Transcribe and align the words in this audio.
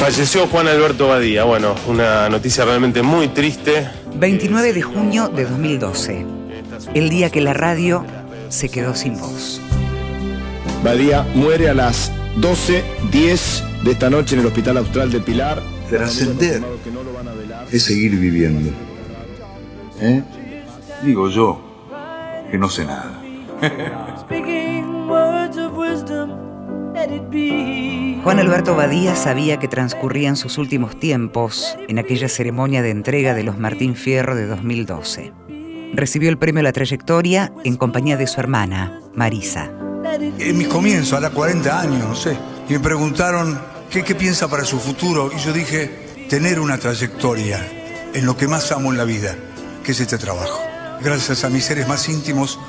Falleció 0.00 0.46
Juan 0.46 0.66
Alberto 0.66 1.08
Badía. 1.08 1.44
Bueno, 1.44 1.74
una 1.86 2.30
noticia 2.30 2.64
realmente 2.64 3.02
muy 3.02 3.28
triste. 3.28 3.86
29 4.14 4.72
de 4.72 4.80
junio 4.80 5.28
de 5.28 5.44
2012. 5.44 6.24
El 6.94 7.10
día 7.10 7.28
que 7.28 7.42
la 7.42 7.52
radio 7.52 8.06
se 8.48 8.70
quedó 8.70 8.94
sin 8.94 9.20
voz. 9.20 9.60
Badía 10.82 11.26
muere 11.34 11.68
a 11.68 11.74
las 11.74 12.10
12.10 12.38 13.82
de 13.82 13.90
esta 13.90 14.08
noche 14.08 14.36
en 14.36 14.40
el 14.40 14.46
Hospital 14.46 14.78
Austral 14.78 15.12
de 15.12 15.20
Pilar. 15.20 15.62
Trascender 15.90 16.62
es 17.70 17.82
seguir 17.82 18.16
viviendo. 18.16 18.70
¿Eh? 20.00 20.22
Digo 21.04 21.28
yo, 21.28 21.60
que 22.50 22.56
no 22.56 22.70
sé 22.70 22.86
nada. 22.86 23.20
Juan 28.22 28.38
Alberto 28.38 28.76
Badía 28.76 29.16
sabía 29.16 29.58
que 29.58 29.66
transcurrían 29.66 30.36
sus 30.36 30.58
últimos 30.58 31.00
tiempos 31.00 31.78
en 31.88 31.98
aquella 31.98 32.28
ceremonia 32.28 32.82
de 32.82 32.90
entrega 32.90 33.32
de 33.32 33.44
los 33.44 33.58
Martín 33.58 33.96
Fierro 33.96 34.36
de 34.36 34.46
2012. 34.46 35.32
Recibió 35.94 36.28
el 36.28 36.36
premio 36.36 36.60
a 36.60 36.64
la 36.64 36.72
trayectoria 36.72 37.50
en 37.64 37.78
compañía 37.78 38.18
de 38.18 38.26
su 38.26 38.38
hermana, 38.38 39.00
Marisa. 39.14 39.70
En 40.38 40.58
mis 40.58 40.68
comienzos, 40.68 41.14
a 41.14 41.20
los 41.20 41.30
40 41.30 41.80
años, 41.80 42.08
no 42.08 42.14
sé, 42.14 42.36
y 42.68 42.74
me 42.74 42.80
preguntaron 42.80 43.58
qué, 43.90 44.04
qué 44.04 44.14
piensa 44.14 44.48
para 44.48 44.64
su 44.66 44.78
futuro, 44.78 45.30
y 45.34 45.38
yo 45.38 45.54
dije, 45.54 46.26
tener 46.28 46.60
una 46.60 46.76
trayectoria 46.76 47.66
en 48.12 48.26
lo 48.26 48.36
que 48.36 48.46
más 48.46 48.70
amo 48.70 48.90
en 48.92 48.98
la 48.98 49.04
vida, 49.04 49.34
que 49.82 49.92
es 49.92 50.00
este 50.00 50.18
trabajo. 50.18 50.60
Gracias 51.02 51.42
a 51.44 51.48
mis 51.48 51.64
seres 51.64 51.88
más 51.88 52.06
íntimos, 52.10 52.60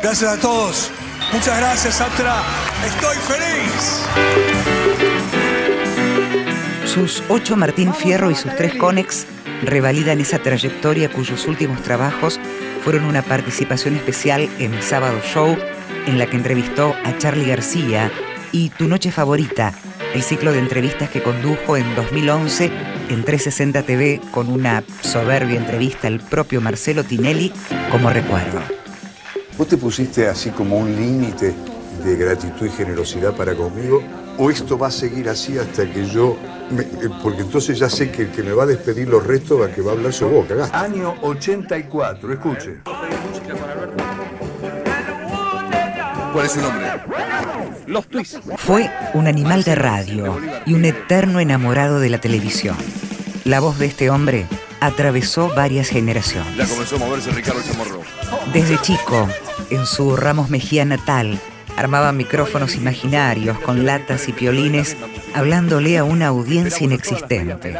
gracias 0.00 0.38
a 0.38 0.40
todos. 0.40 0.92
Muchas 1.32 1.58
gracias, 1.58 2.00
Atra. 2.00 2.42
Estoy 2.86 3.16
feliz. 3.16 4.41
Sus 6.92 7.22
ocho 7.30 7.56
Martín 7.56 7.94
Fierro 7.94 8.30
y 8.30 8.34
sus 8.34 8.54
tres 8.54 8.74
Conex 8.74 9.24
revalidan 9.62 10.20
esa 10.20 10.40
trayectoria 10.40 11.10
cuyos 11.10 11.46
últimos 11.46 11.80
trabajos 11.82 12.38
fueron 12.84 13.04
una 13.04 13.22
participación 13.22 13.96
especial 13.96 14.46
en 14.58 14.82
Sábado 14.82 15.18
Show, 15.24 15.56
en 16.06 16.18
la 16.18 16.26
que 16.26 16.36
entrevistó 16.36 16.94
a 17.02 17.16
Charlie 17.16 17.46
García, 17.46 18.12
y 18.52 18.68
Tu 18.68 18.88
Noche 18.88 19.10
Favorita, 19.10 19.72
el 20.12 20.22
ciclo 20.22 20.52
de 20.52 20.58
entrevistas 20.58 21.08
que 21.08 21.22
condujo 21.22 21.78
en 21.78 21.94
2011 21.94 22.66
en 23.08 23.24
360 23.24 23.84
TV 23.84 24.20
con 24.30 24.52
una 24.52 24.84
soberbia 25.00 25.56
entrevista 25.56 26.08
al 26.08 26.20
propio 26.20 26.60
Marcelo 26.60 27.04
Tinelli 27.04 27.54
como 27.90 28.10
recuerdo. 28.10 28.60
¿Vos 29.56 29.66
te 29.66 29.78
pusiste 29.78 30.28
así 30.28 30.50
como 30.50 30.76
un 30.76 30.94
límite 30.94 31.54
de 32.04 32.16
gratitud 32.16 32.66
y 32.66 32.70
generosidad 32.70 33.32
para 33.34 33.54
conmigo? 33.54 34.02
¿O 34.38 34.50
esto 34.50 34.78
va 34.78 34.88
a 34.88 34.90
seguir 34.90 35.28
así 35.28 35.58
hasta 35.58 35.84
que 35.90 36.06
yo... 36.06 36.36
me- 36.70 36.82
eh, 36.82 37.10
porque 37.22 37.42
entonces 37.42 37.78
ya 37.78 37.88
sé 37.90 38.10
que 38.10 38.22
el 38.22 38.28
que 38.30 38.42
me 38.42 38.52
va 38.52 38.62
a 38.64 38.66
despedir 38.66 39.08
los 39.08 39.24
restos 39.26 39.60
va 39.60 39.68
que 39.68 39.82
va 39.82 39.92
a 39.92 39.94
hablar 39.94 40.12
su 40.12 40.26
boca. 40.28 40.48
cagaste. 40.48 40.76
Año 40.76 41.14
84, 41.22 42.32
escuche. 42.32 42.76
¿Cuál 46.32 46.46
es 46.46 46.52
su 46.52 46.60
nombre? 46.60 46.86
Fue 48.56 48.90
un 49.12 49.26
animal 49.26 49.64
de 49.64 49.74
radio 49.74 50.38
y 50.64 50.72
un 50.74 50.84
eterno 50.86 51.40
enamorado 51.40 52.00
de 52.00 52.08
la 52.08 52.18
televisión. 52.18 52.76
La 53.44 53.60
voz 53.60 53.78
de 53.78 53.86
este 53.86 54.08
hombre 54.08 54.46
atravesó 54.80 55.52
varias 55.54 55.88
generaciones. 55.88 56.70
comenzó 56.70 56.96
a 56.96 56.98
moverse 57.00 57.30
Ricardo 57.32 57.60
Chamorro. 57.62 58.00
Desde 58.54 58.78
chico, 58.78 59.28
en 59.70 59.84
su 59.84 60.16
Ramos 60.16 60.48
Mejía 60.48 60.84
natal, 60.86 61.38
armaba 61.76 62.12
micrófonos 62.12 62.74
imaginarios 62.76 63.58
con 63.60 63.86
latas 63.86 64.28
y 64.28 64.32
piolines, 64.32 64.96
hablándole 65.34 65.98
a 65.98 66.04
una 66.04 66.28
audiencia 66.28 66.84
inexistente. 66.84 67.76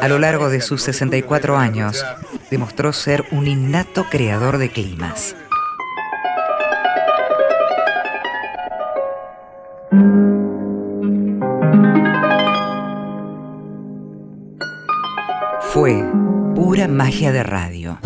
A 0.00 0.08
lo 0.08 0.18
largo 0.18 0.50
de 0.50 0.60
sus 0.60 0.82
64 0.82 1.56
años, 1.56 2.04
demostró 2.50 2.92
ser 2.92 3.24
un 3.30 3.46
innato 3.46 4.04
creador 4.10 4.58
de 4.58 4.70
climas. 4.70 5.36
Fue 15.72 16.04
pura 16.54 16.88
magia 16.88 17.32
de 17.32 17.42
radio. 17.42 17.98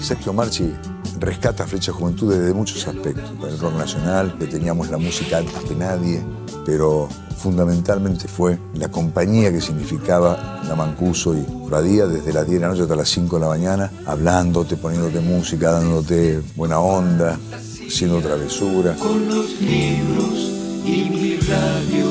Sergio 0.00 0.32
Marchi 0.32 0.72
rescata 1.20 1.66
Flecha 1.66 1.92
Juventud 1.92 2.32
desde 2.32 2.52
muchos 2.54 2.86
aspectos. 2.86 3.30
El 3.42 3.58
rock 3.58 3.74
nacional, 3.74 4.36
que 4.38 4.46
teníamos 4.46 4.90
la 4.90 4.98
música 4.98 5.38
antes 5.38 5.54
que 5.64 5.74
nadie, 5.74 6.22
pero 6.64 7.08
fundamentalmente 7.36 8.28
fue 8.28 8.58
la 8.74 8.88
compañía 8.88 9.50
que 9.52 9.60
significaba 9.60 10.60
la 10.66 10.74
Mancuso 10.74 11.34
y 11.34 11.44
Badía 11.68 12.06
desde 12.06 12.32
las 12.32 12.46
10 12.46 12.60
de 12.60 12.66
la 12.66 12.72
noche 12.72 12.82
hasta 12.82 12.96
las 12.96 13.08
5 13.08 13.36
de 13.36 13.42
la 13.42 13.48
mañana, 13.48 13.90
hablándote, 14.06 14.76
poniéndote 14.76 15.20
música, 15.20 15.72
dándote 15.72 16.40
buena 16.56 16.78
onda, 16.78 17.38
haciendo 17.86 18.20
travesura. 18.20 18.94
con 18.96 19.28
los 19.28 19.60
libros 19.60 20.52
y 20.84 21.10
mi 21.10 21.36
radio 21.36 22.06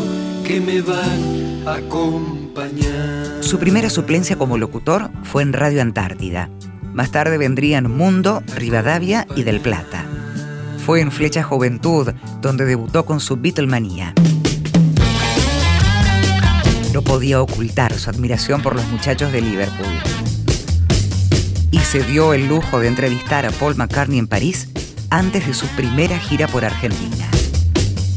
que 0.46 0.62
me 0.62 0.82
van 0.82 1.68
a 1.68 1.76
acompañar. 1.76 3.44
Su 3.44 3.60
primera 3.60 3.90
suplencia 3.90 4.38
como 4.38 4.58
locutor 4.58 5.12
fue 5.24 5.44
en 5.44 5.54
Radio 5.54 5.82
Antártida. 5.82 6.50
Más 6.98 7.12
tarde 7.12 7.38
vendrían 7.38 7.92
Mundo, 7.96 8.42
Rivadavia 8.56 9.28
y 9.36 9.44
Del 9.44 9.62
Plata. 9.62 10.04
Fue 10.84 11.00
en 11.00 11.12
Flecha 11.12 11.44
Juventud 11.44 12.12
donde 12.42 12.66
debutó 12.66 13.06
con 13.06 13.20
su 13.20 13.38
Beatlemanía. 13.38 14.16
No 16.96 17.04
podía 17.04 17.40
ocultar 17.40 17.94
su 17.94 18.10
admiración 18.10 18.64
por 18.64 18.76
los 18.76 18.88
muchachos 18.88 19.32
de 19.32 19.42
Liverpool. 19.42 19.86
Y 21.70 21.78
se 21.78 22.02
dio 22.02 22.34
el 22.34 22.48
lujo 22.48 22.80
de 22.80 22.88
entrevistar 22.88 23.46
a 23.46 23.52
Paul 23.52 23.76
McCartney 23.76 24.18
en 24.18 24.26
París 24.26 24.70
antes 25.12 25.46
de 25.46 25.54
su 25.54 25.68
primera 25.68 26.18
gira 26.18 26.48
por 26.48 26.66
Argentina. 26.66 27.30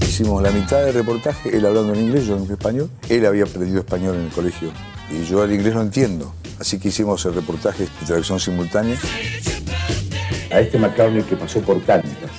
Hicimos 0.01 0.43
la 0.43 0.53
mitad 0.53 0.83
del 0.83 0.95
reportaje, 0.95 1.55
él 1.55 1.67
hablando 1.67 1.93
en 1.93 2.01
inglés, 2.01 2.27
yo 2.27 2.39
en 2.39 2.51
español. 2.51 2.89
Él 3.11 3.27
había 3.27 3.45
aprendido 3.45 3.81
español 3.81 4.15
en 4.15 4.23
el 4.23 4.31
colegio 4.31 4.73
y 5.11 5.27
yo 5.27 5.45
el 5.45 5.53
inglés 5.53 5.75
no 5.75 5.83
entiendo. 5.83 6.35
Así 6.60 6.78
que 6.78 6.88
hicimos 6.88 7.25
el 7.25 7.34
reportaje 7.34 7.84
de 7.84 8.06
traducción 8.06 8.38
simultánea. 8.38 8.97
a 10.53 10.60
este 10.60 10.78
McCartney 10.78 11.22
que 11.22 11.37
pasó 11.37 11.60
por 11.62 11.81
tantas. 11.81 12.31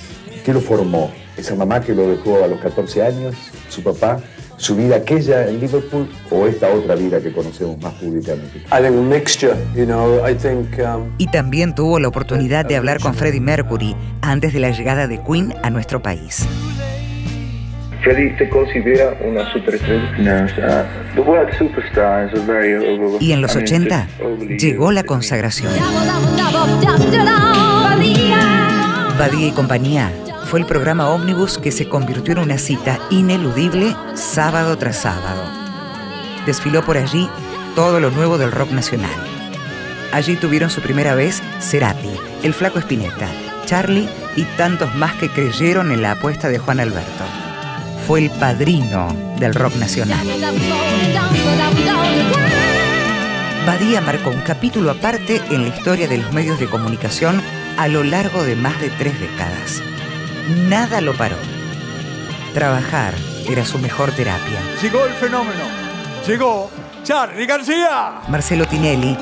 ¿Qué 0.44 0.52
lo 0.52 0.60
formó? 0.60 1.10
¿Esa 1.36 1.54
mamá 1.56 1.80
que 1.80 1.94
lo 1.94 2.08
dejó 2.08 2.44
a 2.44 2.46
los 2.46 2.60
14 2.60 3.02
años? 3.02 3.34
¿Su 3.68 3.82
papá? 3.82 4.20
¿Su 4.58 4.76
vida 4.76 4.96
aquella 4.96 5.48
en 5.48 5.58
Liverpool 5.58 6.08
o 6.30 6.46
esta 6.46 6.68
otra 6.68 6.94
vida 6.94 7.20
que 7.20 7.32
conocemos 7.32 7.80
más 7.80 7.94
públicamente? 7.94 8.58
I 8.58 8.82
think 8.82 8.86
a 8.86 8.90
mixture, 8.90 9.56
you 9.74 9.86
know, 9.86 10.24
I 10.24 10.34
think 10.34 10.78
um, 10.78 11.10
Y 11.18 11.26
también 11.26 11.74
tuvo 11.74 11.98
la 11.98 12.06
oportunidad 12.06 12.64
de 12.64 12.76
hablar 12.76 13.00
con 13.00 13.14
Freddie 13.14 13.40
Mercury 13.40 13.96
antes 14.20 14.52
de 14.52 14.60
la 14.60 14.70
llegada 14.70 15.08
de 15.08 15.20
Queen 15.24 15.52
a 15.64 15.70
nuestro 15.70 16.00
país. 16.00 16.46
Y 23.20 23.32
en 23.32 23.40
los 23.40 23.54
80 23.56 24.08
llegó 24.58 24.92
la 24.92 25.04
consagración. 25.04 25.72
Badía 29.18 29.46
y 29.46 29.52
compañía 29.52 30.10
fue 30.46 30.60
el 30.60 30.66
programa 30.66 31.08
ómnibus 31.08 31.58
que 31.58 31.70
se 31.70 31.88
convirtió 31.88 32.32
en 32.32 32.40
una 32.40 32.58
cita 32.58 32.98
ineludible 33.10 33.94
sábado 34.14 34.76
tras 34.76 34.96
sábado. 34.96 35.42
Desfiló 36.44 36.84
por 36.84 36.98
allí 36.98 37.28
todo 37.74 38.00
lo 38.00 38.10
nuevo 38.10 38.36
del 38.36 38.52
rock 38.52 38.70
nacional. 38.70 39.10
Allí 40.12 40.36
tuvieron 40.36 40.68
su 40.68 40.82
primera 40.82 41.14
vez 41.14 41.42
Cerati, 41.60 42.10
el 42.42 42.52
flaco 42.52 42.78
Espineta, 42.78 43.28
Charlie 43.64 44.08
y 44.36 44.44
tantos 44.56 44.94
más 44.94 45.14
que 45.14 45.30
creyeron 45.30 45.90
en 45.90 46.02
la 46.02 46.12
apuesta 46.12 46.48
de 46.48 46.58
Juan 46.58 46.80
Alberto. 46.80 47.41
Fue 48.06 48.20
el 48.20 48.30
padrino 48.30 49.08
del 49.38 49.54
rock 49.54 49.76
nacional. 49.76 50.26
Badía 53.66 54.00
marcó 54.00 54.30
un 54.30 54.40
capítulo 54.40 54.90
aparte 54.90 55.40
en 55.50 55.62
la 55.62 55.68
historia 55.68 56.08
de 56.08 56.18
los 56.18 56.32
medios 56.32 56.58
de 56.58 56.66
comunicación 56.66 57.40
a 57.78 57.86
lo 57.86 58.02
largo 58.02 58.42
de 58.42 58.56
más 58.56 58.80
de 58.80 58.90
tres 58.90 59.18
décadas. 59.20 59.80
Nada 60.68 61.00
lo 61.00 61.14
paró. 61.14 61.36
Trabajar 62.54 63.14
era 63.48 63.64
su 63.64 63.78
mejor 63.78 64.10
terapia. 64.10 64.58
Llegó 64.82 65.06
el 65.06 65.12
fenómeno. 65.14 65.62
Llegó 66.26 66.70
Charlie 67.04 67.46
García. 67.46 68.20
Marcelo 68.28 68.66
Tinelli, 68.66 69.16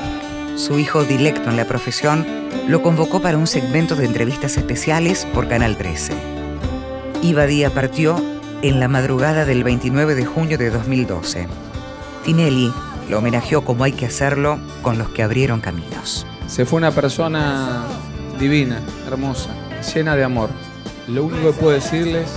su 0.57 0.79
hijo 0.79 1.05
directo 1.05 1.51
en 1.51 1.57
la 1.59 1.67
profesión, 1.67 2.27
lo 2.67 2.83
convocó 2.83 3.21
para 3.21 3.37
un 3.37 3.47
segmento 3.47 3.95
de 3.95 4.07
entrevistas 4.07 4.57
especiales 4.57 5.27
por 5.35 5.49
Canal 5.49 5.77
13. 5.77 6.15
Y 7.23 7.35
Badía 7.35 7.69
partió 7.71 8.40
en 8.63 8.81
la 8.81 8.89
madrugada 8.89 9.45
del 9.45 9.65
29 9.65 10.15
de 10.15 10.25
junio 10.25 10.59
de 10.59 10.71
2012. 10.71 11.47
Tinelli 12.25 12.73
lo 13.09 13.19
homenajeó 13.19 13.65
como 13.65 13.85
hay 13.85 13.93
que 13.93 14.07
hacerlo 14.07 14.59
con 14.83 14.99
los 14.99 15.09
que 15.11 15.23
abrieron 15.23 15.61
caminos. 15.61 16.27
Se 16.47 16.65
fue 16.67 16.79
una 16.79 16.91
persona 16.91 17.85
divina, 18.39 18.81
hermosa, 19.07 19.51
llena 19.95 20.17
de 20.17 20.25
amor. 20.25 20.51
Lo 21.09 21.25
único 21.25 21.53
que 21.53 21.59
puedo 21.59 21.73
decirles 21.73 22.31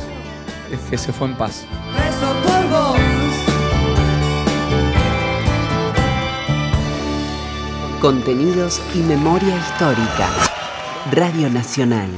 es 0.72 0.80
que 0.90 0.98
se 0.98 1.12
fue 1.12 1.28
en 1.28 1.36
paz. 1.36 1.66
Contenidos 8.02 8.82
y 8.96 9.00
memoria 9.00 9.56
histórica. 9.56 10.28
Radio 11.12 11.50
Nacional. 11.50 12.10